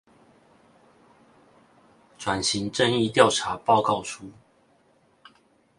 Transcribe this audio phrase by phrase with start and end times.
[2.17, 4.21] 轉型正義調查報告書